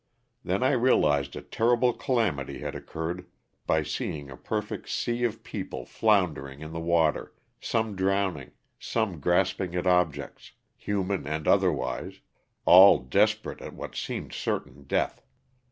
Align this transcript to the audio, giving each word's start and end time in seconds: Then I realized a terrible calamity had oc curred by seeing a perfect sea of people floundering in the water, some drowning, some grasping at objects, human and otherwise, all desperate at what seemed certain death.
Then 0.43 0.63
I 0.63 0.71
realized 0.71 1.35
a 1.35 1.43
terrible 1.43 1.93
calamity 1.93 2.57
had 2.57 2.75
oc 2.75 2.87
curred 2.87 3.27
by 3.67 3.83
seeing 3.83 4.31
a 4.31 4.35
perfect 4.35 4.89
sea 4.89 5.23
of 5.25 5.43
people 5.43 5.85
floundering 5.85 6.61
in 6.61 6.71
the 6.73 6.79
water, 6.79 7.35
some 7.59 7.95
drowning, 7.95 8.53
some 8.79 9.19
grasping 9.19 9.75
at 9.75 9.85
objects, 9.85 10.53
human 10.75 11.27
and 11.27 11.47
otherwise, 11.47 12.21
all 12.65 12.97
desperate 12.97 13.61
at 13.61 13.75
what 13.75 13.95
seemed 13.95 14.33
certain 14.33 14.85
death. 14.85 15.21